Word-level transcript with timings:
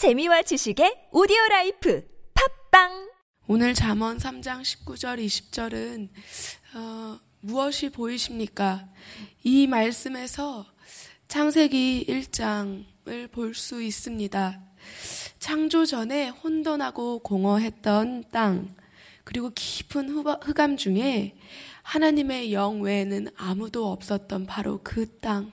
재미와 0.00 0.40
지식의 0.40 1.08
오디오 1.12 1.36
life 1.50 2.02
팟빵 2.32 3.10
오늘 3.48 3.74
잠언 3.74 4.16
3장 4.16 4.62
19절 4.62 5.22
20절은 5.22 6.08
어, 6.74 7.20
무엇이 7.40 7.90
보이십니까? 7.90 8.88
이 9.44 9.66
말씀에서 9.66 10.64
창세기 11.28 12.06
1장을 12.08 13.30
볼 13.30 13.52
수 13.52 13.82
있습니다. 13.82 14.62
창조 15.38 15.84
전에 15.84 16.30
혼돈하고 16.30 17.18
공허했던 17.18 18.24
땅, 18.32 18.74
그리고 19.24 19.50
깊은 19.54 20.08
흑암 20.08 20.78
중에 20.78 21.36
하나님의 21.82 22.54
영 22.54 22.80
외에는 22.80 23.28
아무도 23.36 23.92
없었던 23.92 24.46
바로 24.46 24.80
그 24.82 25.18
땅. 25.18 25.52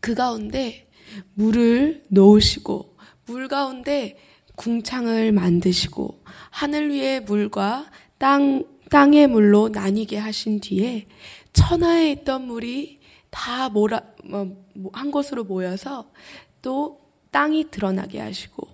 그 0.00 0.16
가운데 0.16 0.85
물을 1.34 2.04
놓으시고 2.08 2.96
물 3.26 3.48
가운데 3.48 4.18
궁창을 4.56 5.32
만드시고 5.32 6.22
하늘 6.50 6.90
위의 6.90 7.20
물과 7.20 7.90
땅 8.18 8.64
땅의 8.90 9.26
물로 9.26 9.68
나뉘게 9.68 10.16
하신 10.16 10.60
뒤에 10.60 11.06
천하에 11.52 12.12
있던 12.12 12.46
물이 12.46 13.00
다 13.30 13.68
몰아 13.68 14.00
뭐, 14.24 14.64
뭐, 14.74 14.90
한 14.94 15.10
곳으로 15.10 15.44
모여서 15.44 16.10
또 16.62 17.00
땅이 17.30 17.70
드러나게 17.70 18.20
하시고 18.20 18.68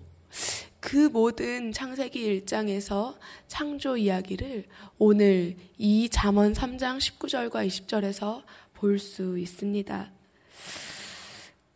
그 0.80 1.08
모든 1.08 1.72
창세기 1.72 2.44
1장에서 2.44 3.16
창조 3.46 3.96
이야기를 3.96 4.66
오늘 4.98 5.56
이 5.78 6.08
잠언 6.08 6.52
3장 6.52 6.98
19절과 6.98 7.66
20절에서 7.66 8.42
볼 8.74 8.98
수 8.98 9.38
있습니다. 9.38 10.12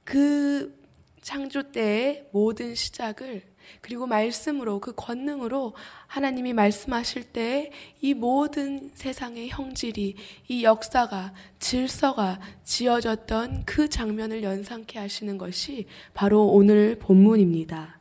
그 0.06 0.74
창조 1.20 1.73
때의 1.73 2.28
모든 2.30 2.74
시작을 2.77 3.42
그리고 3.80 4.06
말씀으로 4.06 4.78
그 4.78 4.92
권능으로 4.95 5.74
하나님이 6.06 6.53
말씀하실 6.53 7.25
때 7.25 7.72
이 8.00 8.14
모든 8.14 8.92
세상의 8.95 9.48
형질이 9.48 10.14
이 10.47 10.62
역사가 10.62 11.33
질서가 11.58 12.39
지어졌던 12.62 13.64
그 13.67 13.89
장면을 13.89 14.45
연상케 14.45 14.97
하시는 15.00 15.36
것이 15.36 15.86
바로 16.14 16.47
오늘 16.47 17.00
본문입니다. 17.00 17.98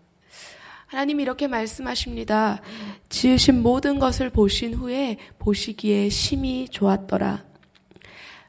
하나님 0.85 1.19
이렇게 1.19 1.47
말씀하십니다. 1.47 2.61
지으신 3.09 3.63
모든 3.63 3.97
것을 3.97 4.29
보신 4.29 4.75
후에 4.75 5.17
보시기에 5.39 6.09
심히 6.09 6.69
좋았더라. 6.69 7.44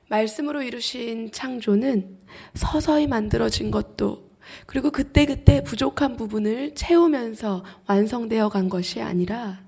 말씀으로 0.08 0.62
이루신 0.62 1.32
창조는 1.32 2.18
서서히 2.54 3.06
만들어진 3.06 3.70
것도 3.70 4.26
그리고 4.66 4.90
그때그때 4.90 5.62
부족한 5.62 6.16
부분을 6.16 6.74
채우면서 6.74 7.64
완성되어 7.86 8.48
간 8.48 8.68
것이 8.68 9.00
아니라 9.00 9.64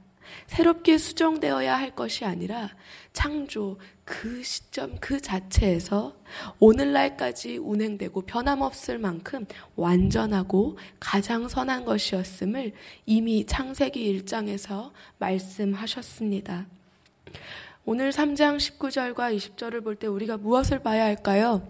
새롭게 0.46 0.98
수정되어야 0.98 1.76
할 1.76 1.94
것이 1.94 2.24
아니라 2.24 2.70
창조 3.12 3.78
그 4.04 4.42
시점 4.42 4.96
그 5.00 5.20
자체에서 5.20 6.16
오늘날까지 6.58 7.58
운행되고 7.58 8.22
변함없을 8.22 8.98
만큼 8.98 9.46
완전하고 9.76 10.78
가장 11.00 11.48
선한 11.48 11.84
것이었음을 11.84 12.72
이미 13.04 13.44
창세기 13.44 14.22
1장에서 14.22 14.92
말씀하셨습니다. 15.18 16.66
오늘 17.90 18.10
3장 18.10 18.58
19절과 18.58 19.34
20절을 19.34 19.82
볼 19.82 19.96
때 19.96 20.06
우리가 20.06 20.36
무엇을 20.36 20.80
봐야 20.80 21.04
할까요? 21.04 21.66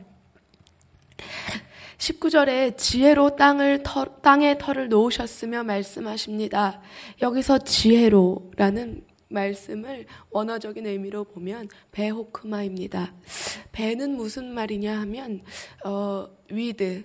19절에 1.99 2.77
지혜로 2.77 3.37
땅을 3.37 3.85
터, 3.85 4.05
땅에 4.21 4.59
터를 4.59 4.89
놓으셨으며 4.89 5.63
말씀하십니다. 5.63 6.81
여기서 7.23 7.59
지혜로라는 7.59 9.05
말씀을 9.29 10.07
원어적인 10.31 10.87
의미로 10.87 11.23
보면 11.23 11.69
베호크마입니다. 11.93 13.15
베는 13.71 14.17
무슨 14.17 14.53
말이냐 14.53 14.99
하면 15.03 15.43
어, 15.85 16.29
with 16.51 17.05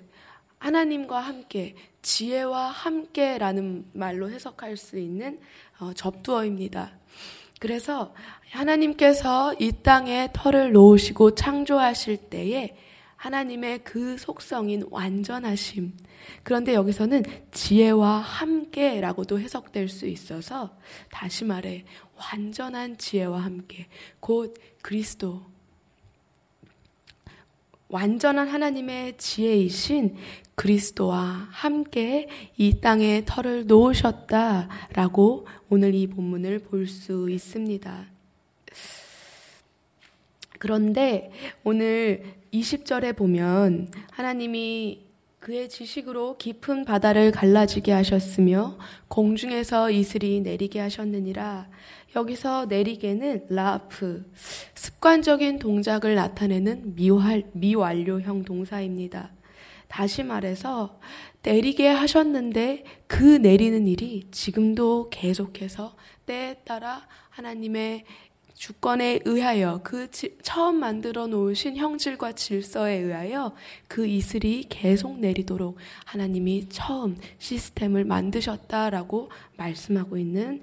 하나님과 0.57 1.19
함께 1.19 1.75
지혜와 2.01 2.69
함께라는 2.69 3.91
말로 3.93 4.31
해석할 4.31 4.75
수 4.75 4.97
있는 4.97 5.37
어, 5.77 5.93
접두어입니다. 5.93 6.93
그래서 7.63 8.13
하나님께서 8.51 9.53
이 9.57 9.71
땅에 9.83 10.27
털을 10.33 10.73
놓으시고 10.73 11.33
창조하실 11.33 12.17
때에 12.29 12.75
하나님의 13.15 13.85
그 13.85 14.17
속성인 14.17 14.87
완전하심. 14.91 15.93
그런데 16.43 16.73
여기서는 16.73 17.23
지혜와 17.51 18.17
함께라고도 18.17 19.39
해석될 19.39 19.87
수 19.87 20.07
있어서 20.07 20.77
다시 21.09 21.45
말해 21.45 21.85
완전한 22.17 22.97
지혜와 22.97 23.39
함께 23.39 23.87
곧 24.19 24.55
그리스도 24.81 25.52
완전한 27.93 28.47
하나님의 28.47 29.17
지혜이신 29.19 30.15
그리스도와 30.55 31.47
함께 31.51 32.27
이 32.57 32.81
땅에 32.81 33.21
털을 33.23 33.67
놓으셨다라고 33.67 35.45
오늘 35.69 35.93
이 35.93 36.07
본문을 36.07 36.59
볼 36.63 36.87
수 36.87 37.29
있습니다. 37.29 38.07
그런데 40.57 41.31
오늘 41.63 42.23
20절에 42.51 43.15
보면 43.15 43.89
하나님이 44.09 45.03
그의 45.39 45.69
지식으로 45.69 46.37
깊은 46.37 46.85
바다를 46.85 47.31
갈라지게 47.31 47.91
하셨으며 47.91 48.79
공중에서 49.07 49.91
이슬이 49.91 50.41
내리게 50.41 50.79
하셨느니라. 50.79 51.67
여기서 52.15 52.65
내리게는 52.67 53.47
라프, 53.49 54.31
습관적인 54.75 55.59
동작을 55.59 56.15
나타내는 56.15 56.95
미활, 56.95 57.49
미완료형 57.53 58.43
동사입니다. 58.43 59.31
다시 59.87 60.23
말해서 60.23 60.99
내리게 61.43 61.87
하셨는데 61.87 62.83
그 63.07 63.23
내리는 63.23 63.85
일이 63.87 64.27
지금도 64.31 65.09
계속해서 65.09 65.95
때에 66.25 66.55
따라 66.63 67.07
하나님의 67.29 68.05
주권에 68.53 69.19
의하여 69.25 69.81
그 69.83 70.09
처음 70.41 70.79
만들어 70.79 71.27
놓으신 71.27 71.75
형질과 71.75 72.33
질서에 72.33 72.93
의하여 72.93 73.53
그 73.87 74.07
이슬이 74.07 74.65
계속 74.69 75.19
내리도록 75.19 75.77
하나님이 76.05 76.69
처음 76.69 77.17
시스템을 77.39 78.05
만드셨다라고 78.05 79.29
말씀하고 79.57 80.17
있는 80.17 80.61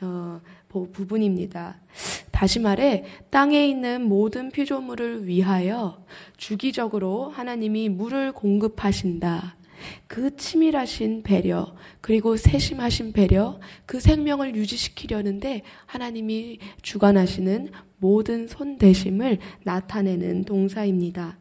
어, 0.00 0.40
부분입니다. 0.68 1.80
다시 2.30 2.60
말해 2.60 3.04
땅에 3.30 3.66
있는 3.66 4.02
모든 4.02 4.50
피조물을 4.50 5.26
위하여 5.26 6.04
주기적으로 6.36 7.30
하나님이 7.30 7.88
물을 7.88 8.32
공급하신다. 8.32 9.56
그 10.06 10.36
치밀하신 10.36 11.22
배려, 11.22 11.74
그리고 12.00 12.36
세심하신 12.36 13.12
배려, 13.12 13.60
그 13.86 14.00
생명을 14.00 14.54
유지시키려는데 14.54 15.62
하나님이 15.86 16.58
주관하시는 16.82 17.70
모든 17.98 18.46
손대심을 18.46 19.38
나타내는 19.64 20.44
동사입니다. 20.44 21.38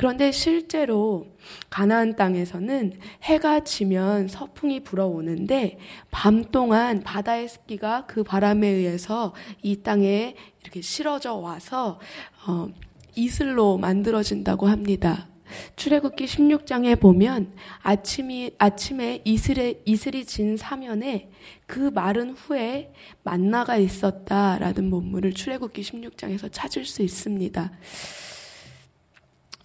그런데 0.00 0.32
실제로 0.32 1.26
가나안 1.68 2.16
땅에서는 2.16 2.94
해가 3.22 3.64
지면 3.64 4.28
서풍이 4.28 4.80
불어오는데 4.80 5.78
밤 6.10 6.42
동안 6.42 7.02
바다의 7.02 7.50
습기가 7.50 8.06
그 8.06 8.24
바람에 8.24 8.66
의해서 8.66 9.34
이 9.60 9.82
땅에 9.82 10.36
이렇게 10.62 10.80
실어져 10.80 11.34
와서 11.34 12.00
어, 12.46 12.68
이슬로 13.14 13.76
만들어진다고 13.76 14.68
합니다. 14.68 15.28
출애굽기 15.76 16.24
16장에 16.24 16.98
보면 16.98 17.52
아침이 17.82 18.52
아침에 18.56 19.20
이슬에 19.26 19.82
이슬이 19.84 20.24
진 20.24 20.56
사면에 20.56 21.30
그 21.66 21.90
마른 21.92 22.30
후에 22.30 22.94
만나가 23.22 23.76
있었다라는 23.76 24.88
본문을 24.88 25.34
출애굽기 25.34 25.82
16장에서 25.82 26.48
찾을 26.50 26.86
수 26.86 27.02
있습니다. 27.02 27.70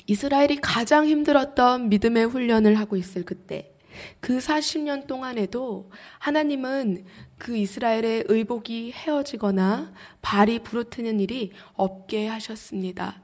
이스라엘이 0.08 0.58
가장 0.58 1.06
힘들었던 1.08 1.90
믿음의 1.90 2.26
훈련을 2.28 2.78
하고 2.78 2.96
있을 2.96 3.24
그때 3.24 3.72
그 4.20 4.38
40년 4.38 5.08
동안에도 5.08 5.90
하나님은 6.20 7.06
그 7.38 7.56
이스라엘의 7.56 8.26
의복이 8.28 8.92
헤어지거나 8.92 9.94
발이 10.22 10.60
부르트는 10.60 11.20
일이 11.20 11.52
없게 11.74 12.28
하셨습니다. 12.28 13.22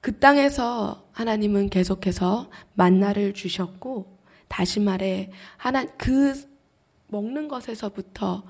그 0.00 0.18
땅에서 0.18 1.08
하나님은 1.12 1.70
계속해서 1.70 2.50
만나를 2.74 3.32
주셨고 3.32 4.18
다시 4.48 4.80
말해 4.80 5.30
하나 5.56 5.86
그 5.96 6.34
먹는 7.08 7.48
것에서부터 7.48 8.44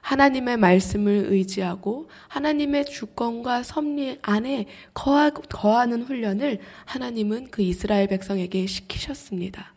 하나님의 0.00 0.56
말씀을 0.56 1.26
의지하고 1.28 2.08
하나님의 2.28 2.86
주권과 2.86 3.62
섭리 3.62 4.18
안에 4.22 4.66
거하, 4.94 5.30
거하는 5.30 6.02
훈련을 6.02 6.60
하나님은 6.84 7.50
그 7.50 7.62
이스라엘 7.62 8.08
백성에게 8.08 8.66
시키셨습니다. 8.66 9.74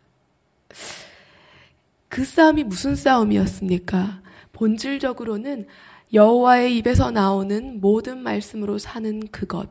그 2.08 2.24
싸움이 2.24 2.64
무슨 2.64 2.94
싸움이었습니까? 2.94 4.22
본질적으로는 4.52 5.66
여호와의 6.12 6.76
입에서 6.78 7.10
나오는 7.10 7.80
모든 7.80 8.18
말씀으로 8.18 8.78
사는 8.78 9.26
그것. 9.28 9.68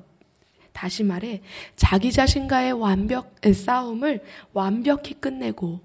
다시 0.74 1.04
말해 1.04 1.42
자기 1.76 2.12
자신과의 2.12 2.74
완벽 2.74 3.36
싸움을 3.54 4.22
완벽히 4.52 5.14
끝내고 5.14 5.80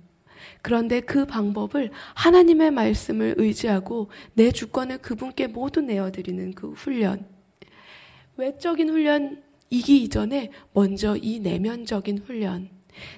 그런데 0.62 1.00
그 1.00 1.26
방법을 1.26 1.90
하나님의 2.14 2.70
말씀을 2.70 3.34
의지하고 3.38 4.10
내 4.34 4.50
주권을 4.50 4.98
그분께 4.98 5.46
모두 5.46 5.80
내어드리는 5.80 6.54
그 6.54 6.72
훈련. 6.72 7.26
외적인 8.36 8.88
훈련이기 8.88 10.02
이전에 10.02 10.50
먼저 10.72 11.16
이 11.16 11.40
내면적인 11.40 12.18
훈련. 12.18 12.70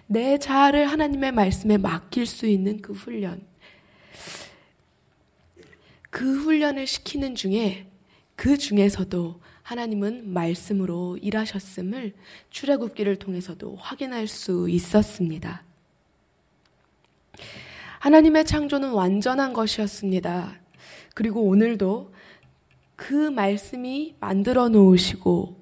내 0.06 0.38
자아를 0.38 0.87
하나님의 0.87 1.32
말씀에 1.32 1.78
맡길 1.78 2.26
수 2.26 2.46
있는 2.46 2.81
그 2.81 2.93
훈련. 2.93 3.46
그 6.11 6.43
훈련을 6.43 6.87
시키는 6.87 7.34
중에 7.34 7.87
그 8.34 8.56
중에서도 8.58 9.40
하나님은 9.62 10.32
말씀으로 10.32 11.17
일하셨음을 11.19 12.14
출애굽기를 12.50 13.17
통해서도 13.17 13.76
확인할 13.76 14.26
수 14.26 14.69
있었습니다. 14.69 15.62
하나님의 17.98 18.44
창조는 18.44 18.92
완전한 18.92 19.52
것이었습니다. 19.52 20.54
그리고 21.14 21.42
오늘도 21.42 22.12
그 22.96 23.14
말씀이 23.14 24.16
만들어 24.20 24.69
놓으시고 24.69 25.56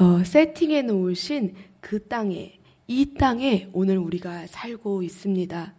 어, 0.00 0.24
세팅해 0.24 0.82
놓으신 0.82 1.54
그 1.80 2.06
땅에 2.08 2.58
이 2.86 3.14
땅에 3.14 3.68
오늘 3.72 3.98
우리가 3.98 4.46
살고 4.46 5.02
있습니다. 5.02 5.74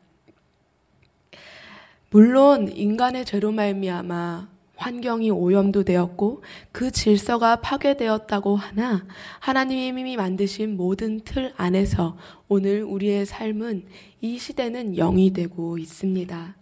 물론 2.11 2.71
인간의 2.71 3.25
죄로 3.25 3.51
말미암아 3.51 4.52
환경이 4.83 5.31
오염도 5.31 5.83
되었고 5.83 6.43
그 6.73 6.91
질서가 6.91 7.57
파괴되었다고 7.57 8.57
하나 8.57 9.05
하나님이 9.39 10.17
만드신 10.17 10.75
모든 10.75 11.21
틀 11.21 11.53
안에서 11.55 12.17
오늘 12.49 12.83
우리의 12.83 13.25
삶은 13.25 13.85
이 14.19 14.37
시대는 14.37 14.95
영이 14.95 15.31
되고 15.31 15.77
있습니다. 15.77 16.57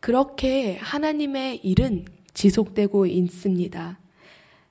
그렇게 0.00 0.76
하나님의 0.78 1.60
일은 1.64 2.06
지속되고 2.34 3.06
있습니다. 3.06 3.98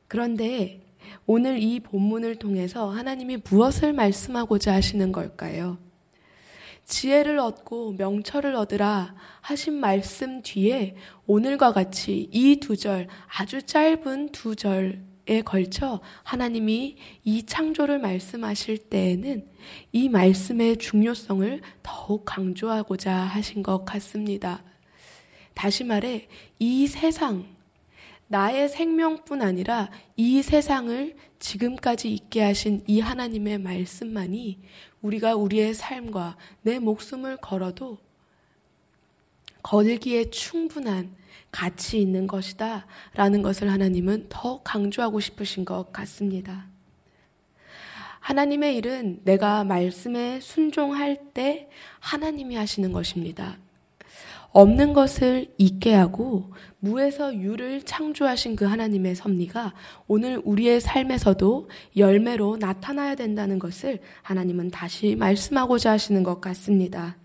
그런데 0.10 0.81
오늘 1.25 1.64
이 1.64 1.80
본문을 1.80 2.36
통해서 2.36 2.90
하나님이 2.90 3.38
무엇을 3.50 3.94
말씀하고자 3.94 4.74
하시는 4.74 5.12
걸까요? 5.14 5.78
지혜를 6.85 7.39
얻고 7.39 7.94
명철을 7.94 8.56
얻으라 8.56 9.15
하신 9.41 9.74
말씀 9.75 10.41
뒤에 10.41 10.95
오늘과 11.25 11.74
같이 11.74 12.30
이 12.31 12.57
두 12.59 12.75
절, 12.75 13.07
아주 13.27 13.62
짧은 13.63 14.30
두 14.30 14.56
절에 14.56 15.41
걸쳐 15.45 16.01
하나님이 16.24 16.97
이 17.24 17.45
창조를 17.45 18.00
말씀하실 18.00 18.89
때에는 18.89 19.47
이 19.91 20.09
말씀의 20.09 20.77
중요성을 20.77 21.62
더욱 21.81 22.25
강조하고자 22.25 23.13
하신 23.13 23.63
것 23.63 23.86
같습니다. 23.86 24.63
다시 25.53 25.83
말해, 25.83 26.27
이 26.59 26.88
세상, 26.88 27.45
나의 28.27 28.68
생명뿐 28.68 29.41
아니라 29.41 29.91
이 30.15 30.41
세상을 30.41 31.15
지금까지 31.39 32.12
있게 32.12 32.41
하신 32.41 32.83
이 32.88 33.00
하나님의 33.00 33.59
말씀만이 33.59 34.59
우리가 35.03 35.35
우리의 35.35 35.75
삶과 35.75 36.38
내 36.63 36.79
목숨을 36.79 37.38
걸어도 37.38 38.00
걸기에 39.61 40.31
충분한 40.31 41.15
가치 41.51 42.01
있는 42.01 42.25
것이다. 42.25 42.88
라는 43.13 43.44
것을 43.44 43.71
하나님은 43.71 44.25
더 44.27 44.63
강조하고 44.63 45.19
싶으신 45.19 45.63
것 45.63 45.94
같습니다. 45.94 46.65
하나님의 48.19 48.77
일은 48.77 49.21
내가 49.23 49.63
말씀에 49.63 50.39
순종할 50.39 51.33
때 51.33 51.69
하나님이 52.00 52.55
하시는 52.55 52.91
것입니다. 52.91 53.57
없는 54.53 54.94
것을 54.94 55.47
있게 55.57 55.94
하고 55.94 56.53
무에서 56.79 57.35
유를 57.35 57.81
창조하신 57.81 58.55
그 58.55 58.65
하나님의 58.65 59.15
섭리가 59.15 59.73
오늘 60.07 60.39
우리의 60.45 60.79
삶에서도 60.79 61.69
열매로 61.97 62.57
나타나야 62.57 63.15
된다는 63.15 63.57
것을 63.57 64.00
하나님은 64.21 64.69
다시 64.69 65.15
말씀하고자 65.15 65.91
하시는 65.91 66.21
것 66.21 66.39
같습니다. 66.39 67.17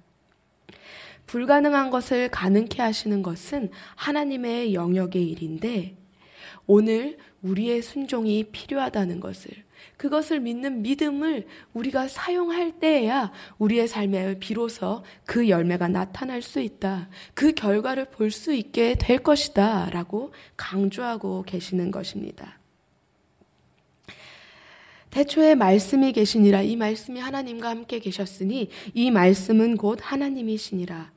불가능한 1.26 1.90
것을 1.90 2.30
가능케 2.30 2.80
하시는 2.80 3.22
것은 3.22 3.70
하나님의 3.94 4.72
영역의 4.72 5.28
일인데 5.28 5.96
오늘 6.66 7.18
우리의 7.42 7.82
순종이 7.82 8.44
필요하다는 8.44 9.20
것을 9.20 9.52
그것을 9.96 10.40
믿는 10.40 10.82
믿음을 10.82 11.46
우리가 11.72 12.08
사용할 12.08 12.78
때에야 12.78 13.32
우리의 13.58 13.88
삶에 13.88 14.38
비로소 14.38 15.02
그 15.24 15.48
열매가 15.48 15.88
나타날 15.88 16.42
수 16.42 16.60
있다. 16.60 17.08
그 17.34 17.52
결과를 17.52 18.06
볼 18.10 18.30
수 18.30 18.52
있게 18.52 18.94
될 18.94 19.18
것이다. 19.18 19.90
라고 19.90 20.32
강조하고 20.56 21.42
계시는 21.44 21.90
것입니다. 21.90 22.58
태초에 25.10 25.54
말씀이 25.54 26.12
계시니라 26.12 26.62
이 26.62 26.76
말씀이 26.76 27.18
하나님과 27.18 27.70
함께 27.70 27.98
계셨으니 27.98 28.68
이 28.92 29.10
말씀은 29.10 29.76
곧 29.76 29.98
하나님이시니라. 30.02 31.10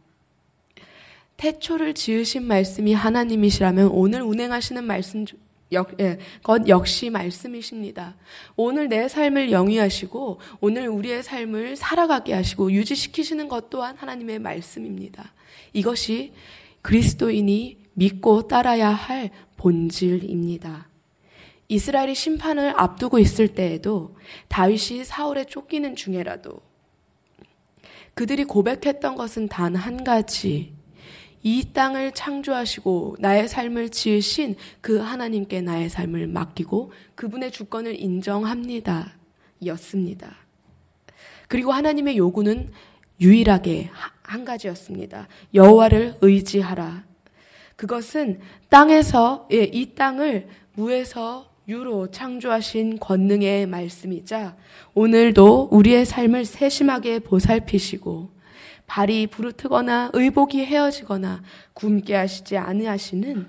태초를 1.37 1.93
지으신 1.93 2.43
말씀이 2.43 2.93
하나님이시라면 2.93 3.87
오늘 3.87 4.21
운행하시는 4.21 4.83
말씀 4.83 5.25
역, 5.71 5.99
예, 5.99 6.17
것 6.43 6.67
역시 6.67 7.09
말씀이십니다. 7.09 8.15
오늘 8.55 8.89
내 8.89 9.07
삶을 9.07 9.51
영위하시고 9.51 10.39
오늘 10.59 10.87
우리의 10.87 11.23
삶을 11.23 11.75
살아가게 11.75 12.33
하시고 12.33 12.71
유지시키시는 12.71 13.47
것 13.47 13.69
또한 13.69 13.95
하나님의 13.95 14.39
말씀입니다. 14.39 15.33
이것이 15.73 16.33
그리스도인이 16.81 17.77
믿고 17.93 18.47
따라야 18.47 18.89
할 18.89 19.29
본질입니다. 19.57 20.89
이스라엘이 21.67 22.15
심판을 22.15 22.73
앞두고 22.75 23.19
있을 23.19 23.49
때에도 23.49 24.17
다윗이 24.49 25.05
사울에 25.05 25.45
쫓기는 25.45 25.95
중에라도 25.95 26.59
그들이 28.13 28.43
고백했던 28.43 29.15
것은 29.15 29.47
단 29.47 29.75
한 29.75 30.03
가지 30.03 30.73
이 31.43 31.73
땅을 31.73 32.11
창조하시고 32.11 33.17
나의 33.19 33.47
삶을 33.47 33.89
지으신 33.89 34.55
그 34.79 34.97
하나님께 34.97 35.61
나의 35.61 35.89
삶을 35.89 36.27
맡기고 36.27 36.91
그분의 37.15 37.51
주권을 37.51 37.99
인정합니다. 37.99 39.13
였습니다. 39.65 40.35
그리고 41.47 41.71
하나님의 41.71 42.17
요구는 42.17 42.69
유일하게 43.19 43.89
한 44.23 44.45
가지였습니다. 44.45 45.27
여호와를 45.53 46.17
의지하라. 46.21 47.03
그것은 47.75 48.39
땅에서 48.69 49.47
예, 49.51 49.63
이 49.63 49.93
땅을 49.95 50.47
무에서 50.73 51.51
유로 51.67 52.09
창조하신 52.09 52.99
권능의 52.99 53.67
말씀이자 53.67 54.55
오늘도 54.93 55.69
우리의 55.71 56.05
삶을 56.05 56.45
세심하게 56.45 57.19
보살피시고 57.19 58.29
발이 58.91 59.27
부르트거나 59.27 60.09
의복이 60.11 60.65
헤어지거나 60.65 61.41
굶게 61.73 62.13
하시지 62.13 62.57
아니하시는 62.57 63.47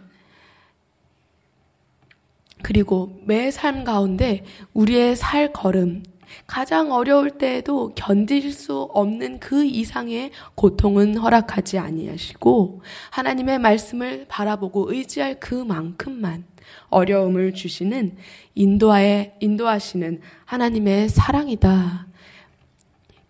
그리고 2.62 3.20
매 3.24 3.50
삶 3.50 3.82
가운데 3.82 4.44
우리의 4.72 5.16
살 5.16 5.52
걸음 5.52 6.04
가장 6.46 6.92
어려울 6.92 7.32
때에도 7.32 7.92
견딜 7.96 8.52
수 8.52 8.82
없는 8.82 9.40
그 9.40 9.64
이상의 9.64 10.30
고통은 10.54 11.16
허락하지 11.16 11.76
아니하시고 11.76 12.82
하나님의 13.10 13.58
말씀을 13.58 14.26
바라보고 14.28 14.92
의지할 14.92 15.40
그만큼만 15.40 16.44
어려움을 16.88 17.52
주시는 17.52 18.16
인도하에 18.54 19.34
인도하시는 19.40 20.20
하나님의 20.44 21.08
사랑이다. 21.08 22.12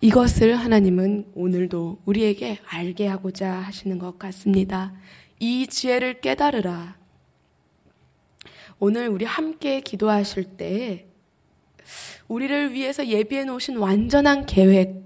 이것을 0.04 0.56
하나님은 0.56 1.30
오늘도 1.32 2.00
우리에게 2.06 2.59
알게 2.66 3.06
하고자 3.06 3.52
하시는 3.52 4.00
것 4.00 4.18
같습니다. 4.18 4.92
이 5.38 5.68
지혜를 5.68 6.21
깨달으라. 6.21 6.97
오늘 8.80 9.06
우리 9.06 9.25
함께 9.25 9.80
기도하실 9.80 10.56
때 10.56 11.06
우리를 12.26 12.73
위해서 12.73 13.06
예비해 13.06 13.44
놓으신 13.44 13.76
완전한 13.76 14.44
계획, 14.44 15.04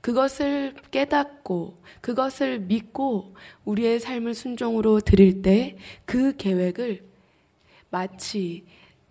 그것을 0.00 0.76
깨닫고 0.92 1.82
그것을 2.00 2.60
믿고 2.60 3.34
우리의 3.64 3.98
삶을 3.98 4.34
순종으로 4.34 5.00
드릴 5.00 5.42
때 5.42 5.76
그 6.04 6.36
계획을 6.36 7.04
마치 7.90 8.64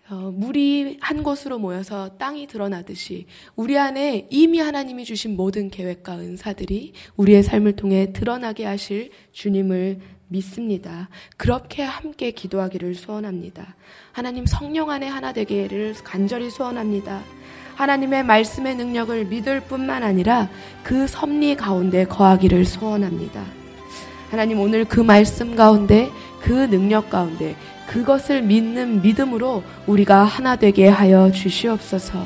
어, 0.08 0.32
물이 0.32 1.00
한 1.02 1.24
곳으로 1.24 1.58
모여서 1.58 2.10
땅이 2.18 2.46
드러나듯이 2.46 3.26
우리 3.56 3.78
안에 3.80 4.28
이미 4.30 4.60
하나님이 4.60 5.04
주신 5.04 5.36
모든 5.36 5.70
계획과 5.72 6.20
은사들이 6.20 6.94
우리의 7.16 7.42
삶을 7.42 7.76
통해 7.76 8.14
드러나게 8.14 8.66
하실 8.66 9.10
주님을 9.32 10.00
믿습니다. 10.28 11.10
그렇게 11.38 11.82
함께 11.82 12.32
기도하기를 12.32 12.94
소원합니다. 12.94 13.76
하나님 14.12 14.46
성령 14.46 14.92
안에 14.92 15.08
하나 15.08 15.34
되기를 15.34 15.96
간절히 16.04 16.52
소원합니다. 16.52 17.24
하나님의 17.76 18.24
말씀의 18.24 18.76
능력을 18.76 19.26
믿을 19.26 19.62
뿐만 19.62 20.04
아니라 20.04 20.50
그 20.84 21.08
섭리 21.08 21.56
가운데 21.56 22.06
거하기를 22.06 22.64
소원합니다. 22.66 23.65
하나님 24.30 24.60
오늘 24.60 24.86
그 24.86 25.00
말씀 25.00 25.56
가운데 25.56 26.12
그 26.42 26.52
능력 26.70 27.10
가운데 27.10 27.56
그것을 27.88 28.42
믿는 28.42 29.02
믿음으로 29.02 29.64
우리가 29.88 30.24
하나 30.24 30.56
되게 30.56 30.88
하여 30.88 31.32
주시옵소서. 31.32 32.20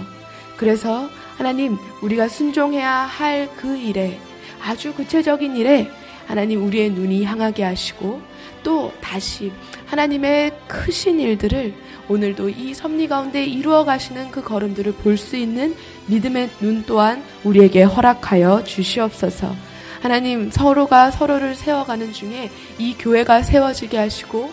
그래서 0.58 1.10
하나님 1.38 1.78
우리가 2.02 2.28
순종해야 2.28 2.92
할 2.92 3.50
그 3.56 3.78
일에 3.78 4.20
아주 4.62 4.94
구체적인 4.94 5.56
일에 5.56 5.90
하나님 6.28 6.66
우리의 6.66 6.92
눈이 6.92 7.24
향하게 7.24 7.64
하시고 7.64 8.22
또 8.64 8.92
다시 9.02 9.52
하나님의 9.86 10.52
크신 10.68 11.20
일들을 11.20 11.74
오늘도 12.10 12.50
이 12.50 12.74
섭리 12.74 13.08
가운데 13.08 13.46
이루어 13.46 13.86
가시는 13.86 14.32
그 14.32 14.44
걸음들을 14.44 14.94
볼 14.94 15.18
수 15.18 15.38
있는 15.38 15.76
믿음의 16.08 16.50
눈 16.60 16.84
또한 16.86 17.24
우리에게 17.44 17.84
허락하여 17.84 18.64
주시옵소서. 18.64 19.69
하나님 20.02 20.50
서로가 20.50 21.12
서로를 21.12 21.56
세워가는 21.56 22.14
중에 22.14 22.50
이 22.78 22.96
교회가 22.98 23.44
세워지게 23.44 23.98
하시고 23.98 24.52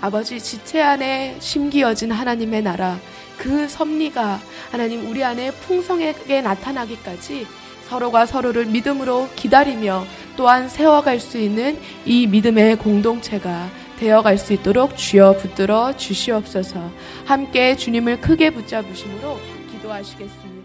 아버지 0.00 0.40
지체 0.40 0.80
안에 0.80 1.36
심기어진 1.38 2.12
하나님의 2.12 2.62
나라 2.62 2.98
그 3.36 3.68
섭리가 3.68 4.40
하나님 4.70 5.10
우리 5.10 5.22
안에 5.22 5.50
풍성하게 5.52 6.42
나타나기까지 6.42 7.46
서로가 7.88 8.26
서로를 8.26 8.66
믿음으로 8.66 9.28
기다리며 9.36 10.04
또한 10.36 10.68
세워갈 10.68 11.20
수 11.20 11.38
있는 11.38 11.78
이 12.04 12.26
믿음의 12.26 12.76
공동체가 12.76 13.68
되어갈 13.98 14.38
수 14.38 14.52
있도록 14.52 14.96
주여 14.96 15.36
붙들어 15.38 15.96
주시옵소서 15.96 16.90
함께 17.24 17.76
주님을 17.76 18.20
크게 18.20 18.50
붙잡으심으로 18.50 19.38
기도하시겠습니다. 19.72 20.55